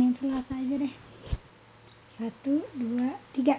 [0.00, 0.94] yang selasa aja deh.
[2.16, 3.56] Satu dua tiga.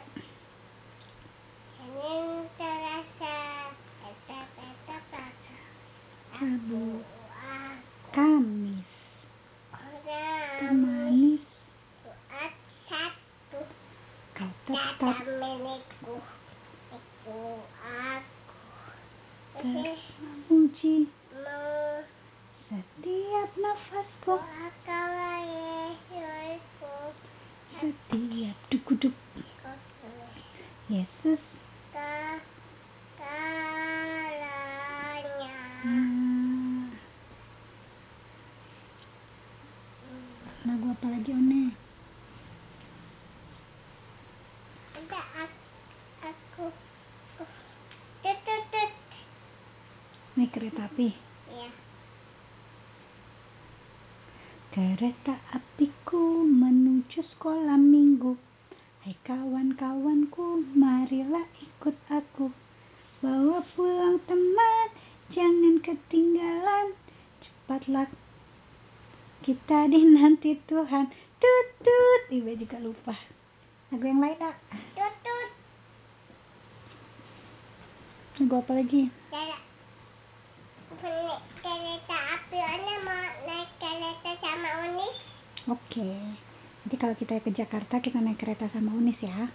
[1.78, 3.38] Senin, Selasa,
[4.02, 5.58] Eta, Eta, Selasa,
[6.38, 7.82] Rabu Jumat,
[8.12, 8.86] Kamis
[9.72, 11.42] Orang, manis
[12.02, 12.54] Jumat,
[12.86, 13.62] Sabtu,
[14.34, 16.16] kau Tata tetap milikku,
[16.92, 18.62] Iku aku,
[20.22, 21.66] memuji Mu,
[22.70, 26.96] setiap nafasku Akawa Yesusku,
[27.76, 29.16] setiap duk-duk
[29.62, 30.14] Kutu,
[30.88, 31.42] Yesus
[31.92, 32.40] Ka,
[33.20, 34.40] Kalanya,
[35.82, 36.88] Ah.
[40.62, 41.74] lagu apa lagi one
[44.96, 45.58] Ada aku,
[46.22, 46.66] aku,
[48.22, 48.92] Tut, tut, tut,
[50.38, 51.10] naik kereta api?
[51.50, 51.70] Ya.
[54.70, 58.38] kereta apiku menuju sekolah minggu.
[59.02, 62.54] Hai kawan-kawanku marilah ikut aku.
[63.26, 64.94] Bawa pulang teman
[65.34, 66.94] jangan ketinggalan.
[67.42, 68.06] Cepatlah
[69.42, 71.10] kita dinanti Tuhan.
[71.42, 73.18] Tutut ibu juga lupa.
[73.90, 74.54] Lagu yang lain ah
[74.94, 75.50] Tut, tut,
[78.46, 79.10] lagu apa lagi?
[79.34, 79.71] Cara
[81.00, 85.18] naik kereta api Anda mau naik kereta sama Unis?
[85.72, 86.10] Oke,
[86.84, 89.48] nanti kalau kita ke Jakarta kita naik kereta sama Unis ya.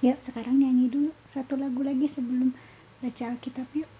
[0.00, 2.56] Yuk sekarang nyanyi dulu satu lagu lagi sebelum
[3.04, 3.90] baca Alkitab yuk.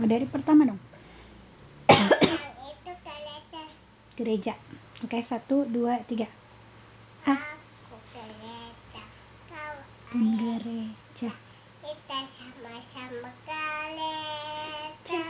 [0.00, 0.80] Oh dari pertama dong.
[1.92, 3.62] Itu kereta
[4.16, 4.54] Gereja.
[5.04, 6.26] Oke satu dua tiga.
[7.28, 7.36] Ah,
[7.86, 9.04] Aku kereta
[9.52, 9.76] Kau
[10.10, 11.49] pun gereja.
[13.10, 14.22] Kita sama-sama
[15.02, 15.26] kereta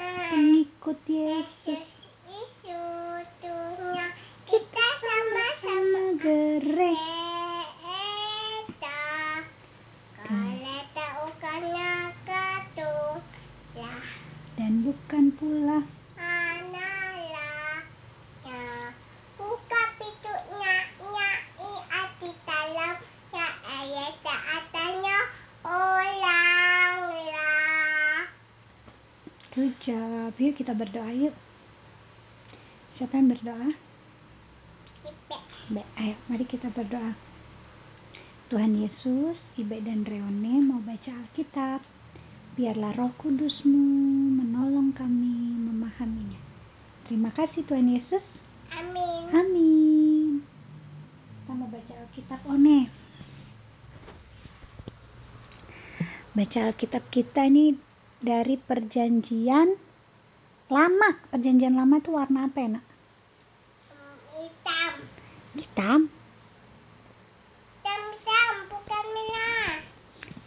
[0.00, 1.84] Ah, Pengikut Yesus Yesus
[2.24, 4.08] Isutunya
[4.48, 6.96] Kita sama-sama sama gereja.
[7.84, 9.00] Kereta
[10.24, 11.92] Kereta ukana
[12.24, 13.20] katu
[13.76, 14.00] Lah
[14.56, 15.84] Dan bukan pula
[16.16, 17.84] Analah
[18.40, 18.64] ya
[19.36, 20.74] buka pintunya
[21.04, 21.28] nya
[21.60, 22.96] i ati dalam
[23.28, 25.18] ya ayat saatnya
[25.60, 26.24] ulanglah
[29.50, 30.35] Good job.
[30.46, 31.34] Yuk kita berdoa yuk.
[32.94, 33.74] Siapa yang berdoa?
[35.66, 37.18] Ibe, ayo mari kita berdoa.
[38.46, 41.82] Tuhan Yesus, Ibe dan Reone mau baca Alkitab.
[42.54, 43.90] Biarlah roh kudusmu
[44.38, 46.38] menolong kami memahaminya.
[47.10, 48.22] Terima kasih Tuhan Yesus.
[48.70, 50.46] amin Amin.
[51.42, 52.86] Kita mau baca Alkitab One.
[56.38, 57.74] Baca Alkitab kita ini
[58.22, 59.85] dari perjanjian
[60.66, 61.08] lama.
[61.30, 62.84] Perjanjian lama itu warna apa ya nak?
[63.90, 64.92] Hmm, hitam
[65.56, 66.00] Hitam.
[67.82, 69.70] hitam hitam bukan merah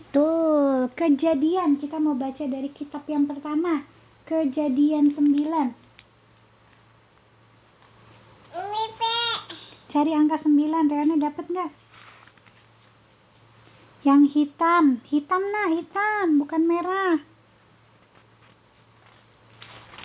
[0.09, 1.80] Tuh, kejadian.
[1.80, 3.85] Kita mau baca dari kitab yang pertama.
[4.28, 5.74] Kejadian 9.
[8.50, 9.18] ini pe
[9.90, 10.90] Cari angka 9.
[10.90, 11.72] Reona dapat nggak?
[14.06, 15.01] Yang hitam.
[15.09, 16.38] Hitam nah, hitam.
[16.38, 17.18] Bukan merah.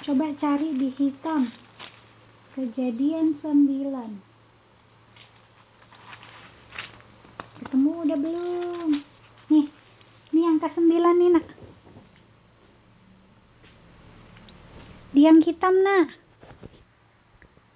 [0.04, 1.48] Coba cari di hitam.
[2.52, 4.20] Kejadian 9.
[7.64, 9.00] Ketemu udah belum?
[9.48, 9.66] Nih,
[10.28, 11.46] ini angka 9 nih nak.
[15.16, 16.12] Di yang hitam nak.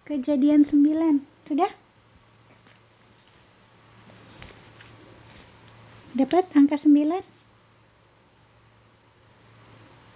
[0.04, 1.24] Kejadian 9.
[1.48, 1.72] Sudah?
[6.12, 7.24] Dapat angka 9?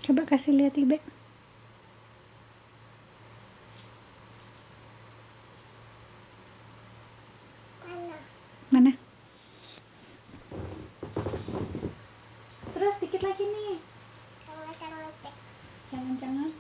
[0.05, 1.01] Coba kasih lihat Ibe.
[7.87, 8.17] mana
[8.73, 8.93] Mana?
[12.73, 13.77] Terus dikit lagi nih.
[14.49, 15.31] sama-sama pe
[15.93, 16.51] Jangan-jangan.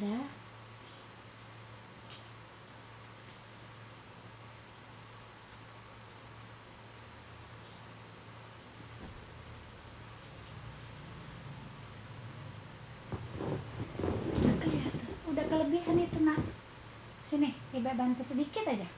[0.00, 0.24] Dah.
[14.32, 15.08] Udah kelihatan.
[15.28, 16.40] Udah kelebihan itu nak.
[17.28, 18.88] Sini, ibu bantu sedikit aja.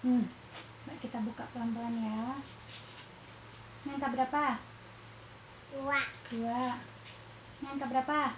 [0.00, 0.24] Hmm.
[0.88, 2.40] Mbak, kita buka pelan-pelan ya.
[4.00, 4.56] Angka berapa?
[5.76, 6.00] dua
[6.32, 6.80] Dua.
[7.60, 8.32] Ini angka berapa?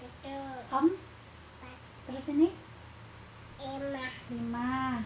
[0.00, 0.36] itu
[0.72, 0.96] Om?
[2.08, 2.48] Terus ini
[3.60, 5.04] lima 5.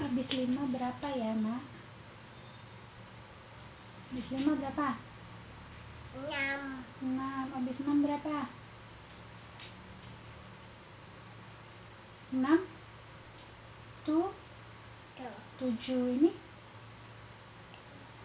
[0.00, 1.60] Habis 5 berapa ya, Nak?
[4.16, 4.96] Habis 5 berapa?
[6.24, 6.60] enam
[7.04, 7.52] 6.
[7.52, 8.48] Habis 6 berapa?
[12.34, 12.42] 6
[14.06, 14.34] tuh
[15.62, 16.30] 7 ini.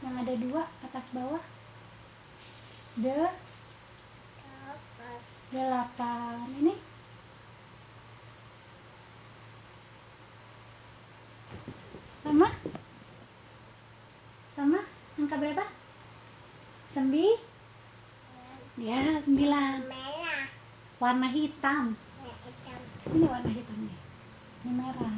[0.02, 1.44] Yang ada dua atas bawah.
[2.98, 3.30] De
[5.52, 6.76] delapan ini.
[12.24, 12.48] Sama?
[14.56, 14.80] Sama?
[15.20, 15.66] Angka berapa?
[16.96, 17.28] Sembi?
[18.80, 19.92] Ya sembilan.
[21.04, 21.94] Warna hitam.
[21.96, 22.82] Hitam.
[23.12, 23.71] Ini warna hitamnya
[24.64, 25.16] ini merah.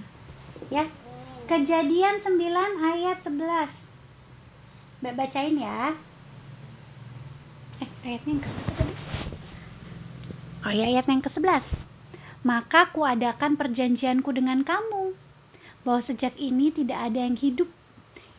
[0.72, 0.86] Ya.
[1.44, 2.40] Kejadian 9
[2.80, 5.92] ayat 11 Mbak bacain ya.
[7.84, 8.50] Eh ayatnya yang ke
[8.80, 8.95] tadi?
[10.63, 11.84] Oh ya ayat yang ke 11
[12.44, 15.16] maka kuadakan perjanjianku dengan kamu
[15.88, 17.72] bahwa sejak ini tidak ada yang hidup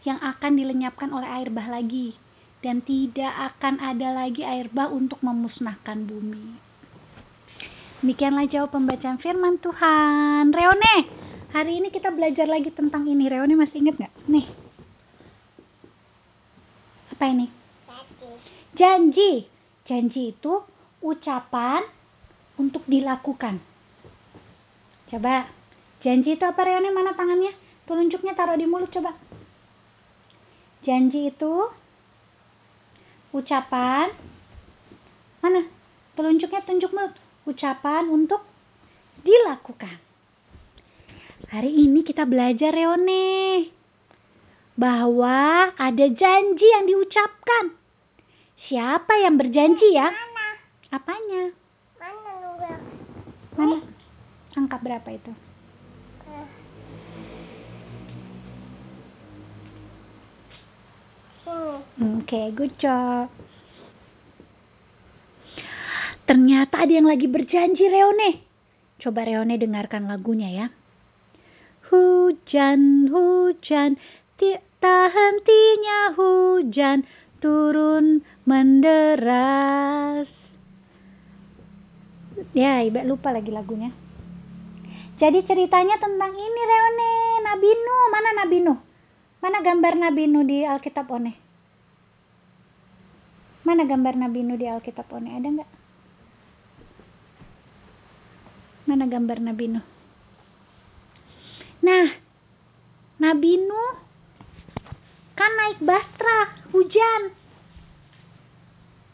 [0.04, 2.12] yang akan dilenyapkan oleh air bah lagi
[2.60, 6.60] dan tidak akan ada lagi air bah untuk memusnahkan bumi
[8.04, 10.52] Demikianlah jawab pembacaan firman Tuhan.
[10.52, 11.08] Reone,
[11.56, 13.32] hari ini kita belajar lagi tentang ini.
[13.32, 14.12] Reone masih ingat nggak?
[14.28, 14.44] Nih.
[17.16, 17.48] Apa ini?
[18.76, 19.48] Janji.
[19.88, 20.52] Janji itu
[21.00, 21.80] ucapan
[22.60, 23.64] untuk dilakukan.
[25.08, 25.48] Coba.
[26.04, 26.92] Janji itu apa Reone?
[26.92, 27.56] Mana tangannya?
[27.88, 29.16] Telunjuknya taruh di mulut coba.
[30.84, 31.72] Janji itu
[33.32, 34.12] ucapan
[35.40, 35.64] mana?
[36.12, 37.23] Telunjuknya tunjuk mulut.
[37.44, 38.40] Ucapan untuk
[39.20, 40.00] dilakukan.
[41.52, 43.68] Hari ini kita belajar Reone
[44.74, 47.76] bahwa ada janji yang diucapkan.
[48.64, 50.08] Siapa yang berjanji ya?
[50.08, 50.48] mana
[50.94, 51.42] Apanya?
[53.54, 53.78] mana?
[54.54, 55.32] Angka berapa itu?
[56.30, 56.48] Eh.
[61.44, 63.43] sini Oke, good job.
[66.24, 68.40] Ternyata ada yang lagi berjanji Reone.
[68.96, 70.66] Coba Reone dengarkan lagunya ya.
[71.92, 74.00] Hujan, hujan,
[74.84, 77.04] tak hentinya hujan
[77.44, 80.28] turun menderas.
[82.56, 83.92] Ya, Ibe lupa lagi lagunya.
[85.20, 87.12] Jadi ceritanya tentang ini Reone,
[87.46, 88.04] Nabi Nuh.
[88.10, 88.78] Mana Nabi Nuh?
[89.44, 91.32] Mana gambar Nabi Nuh di Alkitab One?
[93.64, 95.30] Mana gambar Nabi Nuh di Alkitab One?
[95.30, 95.70] Ada nggak?
[98.84, 99.86] Mana gambar Nabi Nuh?
[101.84, 102.06] Nah,
[103.16, 103.92] Nabi Nuh
[105.32, 107.32] kan naik bastra, hujan.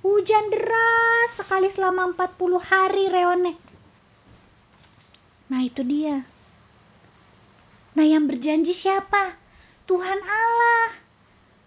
[0.01, 3.53] Hujan deras sekali selama 40 hari Reone.
[5.53, 6.25] Nah, itu dia.
[7.95, 9.37] Nah, yang berjanji siapa?
[9.87, 10.99] Tuhan Allah.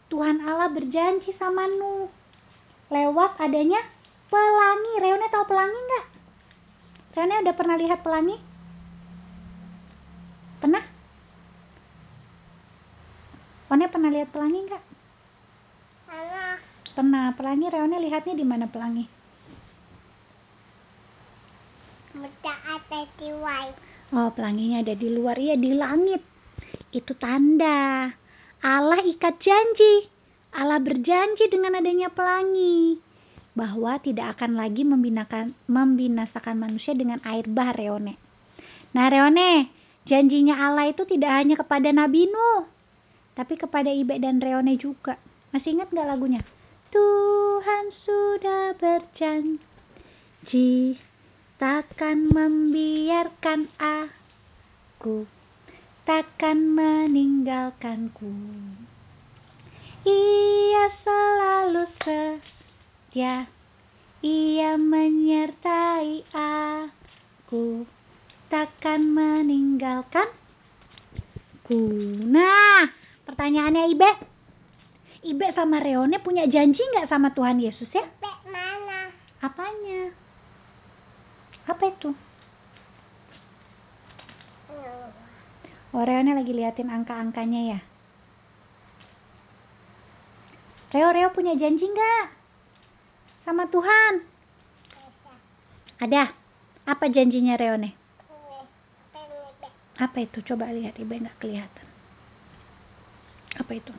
[0.10, 2.10] Tuhan Allah berjanji sama Nuh
[2.94, 3.82] lewat adanya
[4.30, 4.94] pelangi.
[5.02, 6.13] Reone tahu pelangi nggak?
[7.14, 8.38] Reone udah pernah lihat pelangi?
[10.58, 10.84] Pernah?
[13.70, 14.84] One pernah lihat pelangi nggak?
[16.10, 16.54] mana
[16.94, 17.34] Pernah.
[17.34, 19.06] Pelangi Reone lihatnya di mana pelangi?
[22.14, 23.30] ada di
[24.14, 25.38] Oh, pelanginya ada di luar.
[25.38, 26.22] Iya, di langit.
[26.94, 28.14] Itu tanda.
[28.62, 30.06] Allah ikat janji.
[30.54, 33.02] Allah berjanji dengan adanya pelangi.
[33.54, 38.18] Bahwa tidak akan lagi membinakan, membinasakan manusia dengan air bah, Reone.
[38.98, 39.70] Nah, Reone,
[40.10, 42.66] janjinya Allah itu tidak hanya kepada Nabi Nuh.
[43.34, 45.18] Tapi kepada Ibe dan Reone juga.
[45.54, 46.42] Masih ingat nggak lagunya?
[46.94, 49.94] Tuhan sudah berjanji
[51.64, 55.24] takkan membiarkan aku
[56.04, 58.28] takkan meninggalkanku
[60.04, 60.86] ia
[63.14, 63.46] setia
[64.26, 67.86] ia menyertai aku.
[68.50, 70.34] Takkan meninggalkanku
[72.26, 72.90] nah
[73.30, 74.10] pertanyaannya Ibe.
[75.30, 78.02] Ibe sama Reone punya janji nggak sama Tuhan Yesus ya?
[78.18, 79.14] Bek mana?
[79.46, 80.10] Apanya?
[81.70, 82.18] Apa itu.
[85.94, 87.80] Oh, Reone lagi liatin angka-angkanya ya.
[90.98, 92.43] Reo, Reo punya janji nggak?
[93.44, 94.24] Sama Tuhan?
[96.00, 96.32] Ada.
[96.84, 97.96] Apa janjinya Reone?
[100.00, 100.44] Apa itu?
[100.44, 101.88] Coba lihat, Ibu nggak kelihatan.
[103.56, 103.94] Apa itu?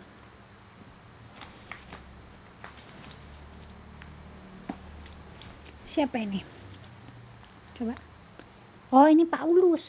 [5.94, 6.42] Siapa ini?
[7.78, 7.94] Coba.
[8.90, 9.84] Oh, ini Paulus.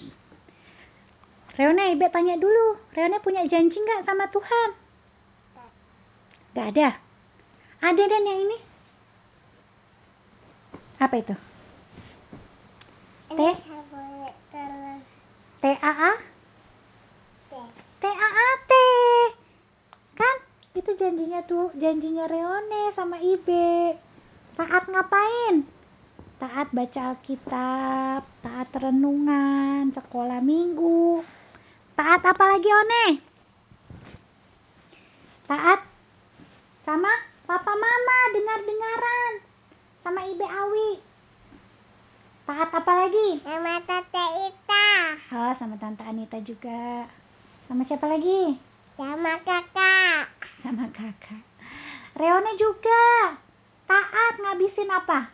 [1.57, 2.77] Reone, Ibe tanya dulu.
[2.93, 4.69] Reone punya janji nggak sama Tuhan?
[6.55, 6.89] Gak ada.
[7.81, 8.57] Ada dan yang ini.
[10.95, 11.35] Apa itu?
[13.35, 13.39] T?
[15.59, 16.11] T A A?
[17.99, 18.71] T A A T.
[20.15, 20.35] Kan?
[20.75, 23.99] Itu janjinya tuh, janjinya Reone sama Ibe.
[24.55, 25.67] Taat ngapain?
[26.39, 31.23] Taat baca Alkitab, taat renungan, sekolah minggu.
[31.95, 33.07] Taat apa lagi, One?
[35.47, 35.79] Taat
[36.83, 37.11] sama
[37.47, 39.24] papa mama, dengar-dengaran.
[40.05, 41.01] Sama Ibe Awi.
[42.45, 43.41] Taat apa lagi?
[43.41, 44.89] Sama tante Ita.
[45.33, 47.09] Oh, sama Tante Anita juga.
[47.65, 48.53] Sama siapa lagi?
[49.01, 50.29] Sama kakak.
[50.61, 51.41] Sama kakak.
[52.21, 53.33] Reone juga.
[53.89, 55.33] Taat ngabisin apa?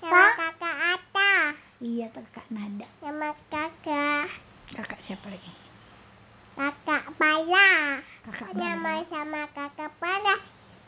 [0.00, 0.40] Sama Ta?
[0.40, 1.32] kakak Ata.
[1.84, 2.88] Iya, kakak Nada.
[3.04, 4.32] Sama kakak.
[4.72, 5.52] Kakak siapa lagi?
[6.56, 8.00] Kakak Pala.
[8.24, 8.72] Kakak Bala.
[8.80, 10.40] mau sama kakak Pala.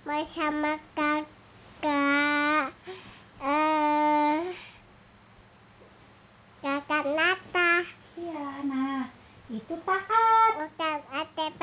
[0.08, 1.39] Mau sama kakak.
[1.80, 2.60] Eh.
[6.60, 7.72] kakak Nata.
[8.20, 9.08] Iya, nah
[9.48, 10.52] itu taat.
[10.60, 11.62] Bukan ATP.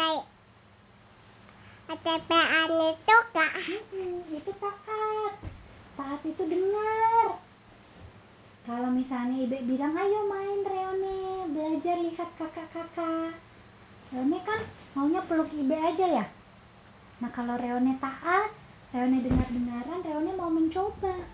[1.88, 3.51] ATP ane itu kak.
[3.62, 5.33] Mm-mm, itu taat.
[5.93, 7.38] Taat itu dengar.
[8.65, 13.38] Kalau misalnya Ibe bilang, ayo main Reone, belajar lihat kakak-kakak.
[14.09, 14.65] Reone kan
[14.97, 16.25] maunya peluk Ibe aja ya.
[17.21, 18.56] Nah kalau Reone taat,
[18.96, 21.27] Reone dengar-dengaran, Reone mau mencoba.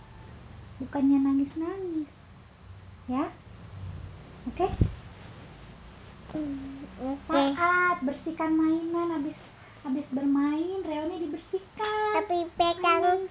[0.81, 2.09] Bukannya nangis-nangis.
[3.05, 3.29] Ya?
[4.49, 4.67] Oke?
[6.33, 7.29] Oke.
[7.29, 9.37] Taat, bersihkan mainan habis
[9.85, 12.11] habis bermain, Reone dibersihkan.
[12.17, 13.29] Tapi pegang.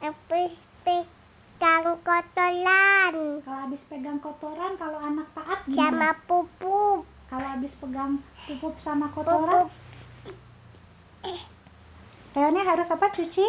[0.00, 0.42] Tapi
[0.80, 3.14] pegang kotoran.
[3.44, 6.16] Kalau habis pegang kotoran, kalau anak taat Sama gimana?
[6.24, 7.04] pupuk.
[7.28, 9.89] Kalau habis pegang pupuk sama kotoran, Pupuk.
[12.30, 13.10] Reone harus apa?
[13.10, 13.46] Cuci?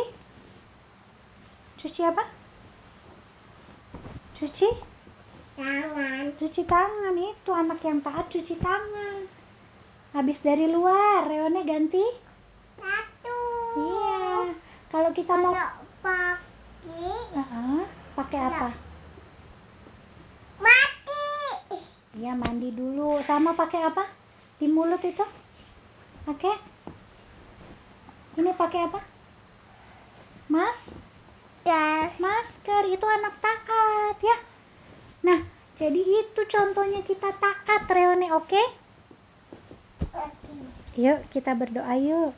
[1.78, 2.24] Cuci apa?
[4.42, 4.70] Cuci?
[5.54, 6.34] Tangan.
[6.42, 9.30] Cuci tangan itu anak yang taat cuci tangan.
[10.18, 12.02] Habis dari luar, Reone ganti?
[12.82, 13.42] Satu.
[13.78, 14.58] Iya.
[14.90, 15.54] Kalau kita mau
[16.02, 17.06] pagi
[17.38, 17.82] Heeh,
[18.18, 18.70] pakai apa?
[20.58, 21.78] mati.
[22.18, 23.22] Iya, mandi dulu.
[23.30, 24.10] Sama pakai apa?
[24.58, 25.26] Di mulut itu?
[26.26, 26.71] Pakai?
[28.40, 29.00] Ini pakai apa?
[30.48, 30.78] Mas?
[31.68, 32.84] Dan Masker.
[32.88, 34.38] Itu anak taat ya.
[35.22, 35.40] Nah,
[35.78, 38.64] jadi itu contohnya kita taat, Reone, oke?
[41.00, 42.32] Yuk, kita berdoa yuk.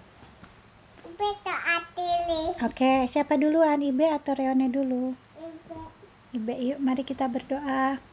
[2.64, 3.82] Oke, siapa duluan?
[3.82, 5.14] Ibe atau Reone dulu?
[6.34, 8.13] Ibe, yuk mari kita berdoa.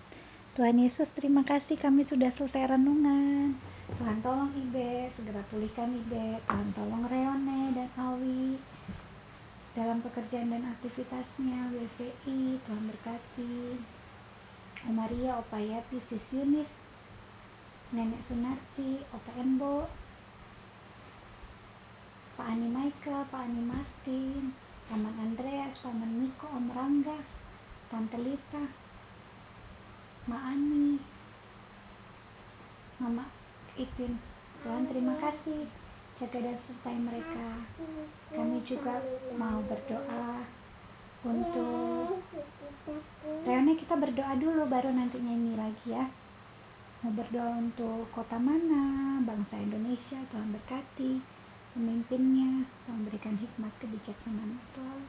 [0.61, 3.57] Tuhan Yesus, terima kasih kami sudah selesai renungan.
[3.97, 6.37] Tuhan tolong Ibe, segera pulihkan Ibe.
[6.37, 8.61] Tuhan tolong Reone dan Awi
[9.73, 12.61] dalam pekerjaan dan aktivitasnya WCI.
[12.61, 13.81] Tuhan berkati.
[14.93, 16.69] Maria, Opa Yati, Sis Yunis,
[17.97, 19.89] Nenek Sunarti, Opa Embo,
[22.37, 24.53] Pak Ani Michael, Pak Ani Martin,
[24.93, 27.17] Paman Andreas, Paman Miko, Om Rangga,
[27.89, 28.80] Tante Lita,
[30.31, 30.95] Ma Ani,
[33.03, 33.27] Mama
[33.75, 34.15] Ipin.
[34.63, 35.67] Tuhan terima kasih
[36.23, 37.67] jaga dan sertai mereka.
[38.31, 39.03] Kami juga
[39.35, 40.47] mau berdoa
[41.27, 42.23] untuk
[43.43, 46.07] Reone kita berdoa dulu baru nanti nyanyi lagi ya.
[47.03, 51.19] Mau berdoa untuk kota mana, bangsa Indonesia, Tuhan berkati
[51.75, 55.07] pemimpinnya, Tuhan berikan hikmat kebijaksanaan selalu.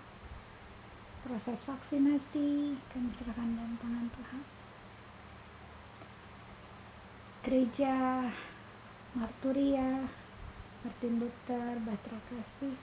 [1.30, 4.61] Proses vaksinasi kami serahkan dalam tangan Tuhan.
[7.42, 8.30] Gereja
[9.18, 10.06] Marturia,
[10.86, 12.78] Martin Luther, Batra Kasih,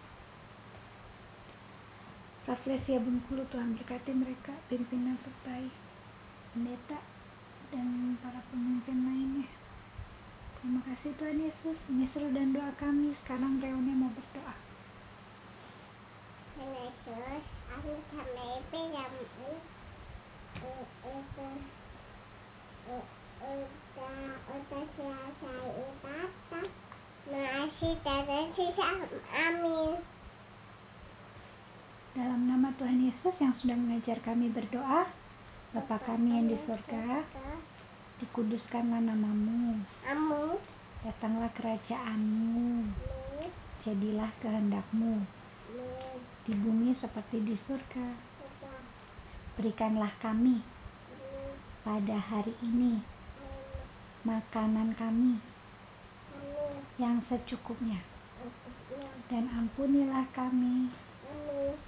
[2.42, 5.70] Raflesia Bengkulu Tuhan berkati mereka, pimpinan sertai
[6.50, 6.98] pendeta
[7.70, 9.46] dan para pemimpin lainnya.
[10.58, 11.78] Terima kasih Tuhan Yesus.
[11.86, 13.14] Ini dan doa kami.
[13.22, 14.58] Sekarang Reone mau berdoa.
[16.58, 17.46] Yesus,
[17.78, 18.18] aku itu
[32.18, 35.06] Dalam nama Tuhan Yesus yang sudah mengajar kami berdoa,
[35.70, 37.22] Bapa kami yang di surga,
[38.18, 40.58] dikuduskanlah namamu, Amu,
[41.06, 43.46] datanglah kerajaanmu, mu,
[43.86, 45.26] jadilah kehendakmu mu,
[46.48, 48.08] di bumi seperti di surga.
[49.60, 50.58] Berikanlah kami
[51.86, 53.17] pada hari ini
[54.28, 55.40] makanan kami
[57.00, 58.04] yang secukupnya.
[59.32, 60.92] Dan ampunilah kami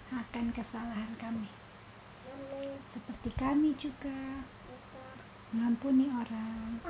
[0.08, 1.48] akan kesalahan kami.
[2.96, 4.44] Seperti kami juga
[5.52, 6.80] mengampuni orang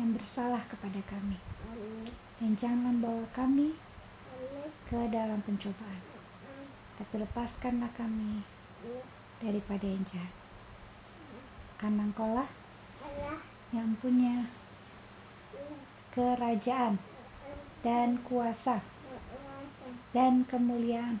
[0.00, 1.36] yang bersalah kepada kami.
[2.40, 3.76] Dan jangan bawa kami
[4.88, 6.02] ke dalam pencobaan.
[6.96, 8.40] Tapi lepaskanlah kami
[9.44, 10.34] daripada yang jahat.
[11.76, 12.48] Karena engkaulah
[13.70, 14.50] yang punya
[16.12, 17.00] kerajaan
[17.80, 18.84] dan kuasa
[20.12, 21.18] dan kemuliaan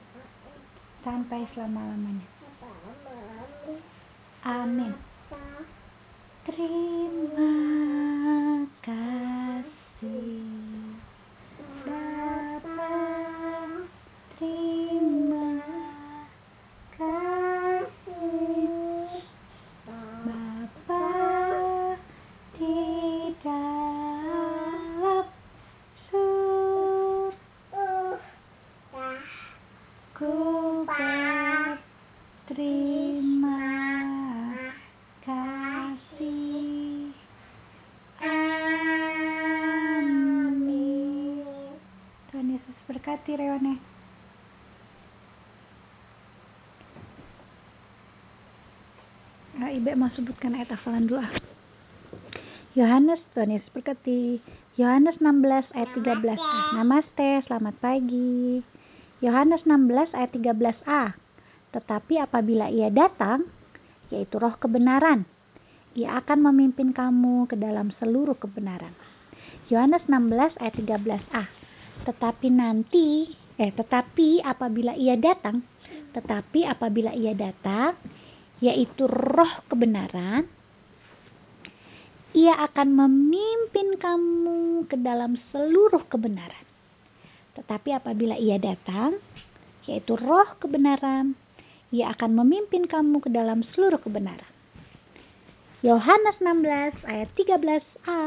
[1.04, 2.28] sampai selama-lamanya.
[4.44, 4.92] Amin.
[6.44, 7.63] Terima
[43.14, 43.74] Berkati Reone.
[49.54, 51.22] Nah, Ibe mau sebutkan ayat hafalan dulu.
[52.74, 54.42] Yohanes, Tuhan Yesus berkati.
[54.74, 55.46] Yohanes 16
[55.78, 56.42] ayat 13.
[56.42, 58.66] Ah, Namaste, selamat pagi.
[59.22, 61.14] Yohanes 16 ayat 13a.
[61.70, 63.46] Tetapi apabila ia datang,
[64.10, 65.22] yaitu roh kebenaran,
[65.94, 68.90] ia akan memimpin kamu ke dalam seluruh kebenaran.
[69.70, 71.63] Yohanes 16 ayat 13a.
[72.04, 75.64] Tetapi nanti, eh tetapi apabila ia datang,
[76.12, 77.96] tetapi apabila ia datang,
[78.60, 80.46] yaitu roh kebenaran,
[82.34, 86.64] ia akan memimpin kamu ke dalam seluruh kebenaran.
[87.54, 89.22] Tetapi apabila ia datang,
[89.86, 91.38] yaitu roh kebenaran,
[91.94, 94.50] ia akan memimpin kamu ke dalam seluruh kebenaran.
[95.84, 98.22] Yohanes 16 ayat 13a